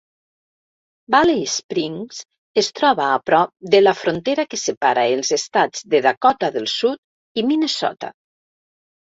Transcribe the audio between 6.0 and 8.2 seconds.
Dakota del Sud i Minnesota.